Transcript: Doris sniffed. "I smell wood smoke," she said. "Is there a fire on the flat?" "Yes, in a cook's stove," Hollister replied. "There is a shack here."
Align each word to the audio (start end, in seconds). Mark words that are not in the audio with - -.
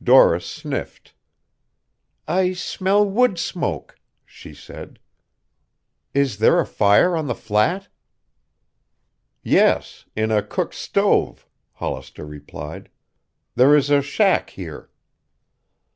Doris 0.00 0.46
sniffed. 0.46 1.12
"I 2.28 2.52
smell 2.52 3.04
wood 3.04 3.36
smoke," 3.36 3.98
she 4.24 4.54
said. 4.54 5.00
"Is 6.14 6.38
there 6.38 6.60
a 6.60 6.66
fire 6.66 7.16
on 7.16 7.26
the 7.26 7.34
flat?" 7.34 7.88
"Yes, 9.42 10.04
in 10.14 10.30
a 10.30 10.40
cook's 10.40 10.78
stove," 10.78 11.48
Hollister 11.72 12.24
replied. 12.24 12.90
"There 13.56 13.74
is 13.74 13.90
a 13.90 14.02
shack 14.02 14.50
here." 14.50 14.88